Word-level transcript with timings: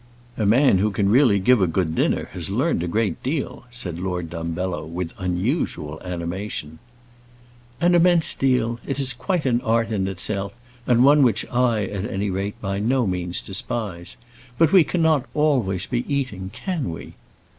"A 0.35 0.47
man 0.47 0.79
who 0.79 0.89
can 0.89 1.09
really 1.11 1.37
give 1.37 1.61
a 1.61 1.67
good 1.67 1.93
dinner 1.93 2.27
has 2.31 2.49
learned 2.49 2.81
a 2.81 2.87
great 2.87 3.21
deal," 3.21 3.65
said 3.69 3.99
Lord 3.99 4.31
Dumbello, 4.31 4.83
with 4.83 5.13
unusual 5.19 6.01
animation. 6.03 6.79
"An 7.79 7.93
immense 7.93 8.33
deal. 8.33 8.79
It 8.87 8.97
is 8.99 9.13
quite 9.13 9.45
an 9.45 9.61
art 9.61 9.91
in 9.91 10.07
itself; 10.07 10.55
and 10.87 11.03
one 11.05 11.21
which 11.21 11.45
I, 11.51 11.83
at 11.83 12.05
any 12.09 12.31
rate, 12.31 12.59
by 12.59 12.79
no 12.79 13.05
means 13.05 13.43
despise. 13.43 14.17
But 14.57 14.71
we 14.71 14.83
cannot 14.83 15.27
always 15.35 15.85
be 15.85 16.03
eating 16.11 16.49
can 16.51 16.89
we?" 16.89 17.13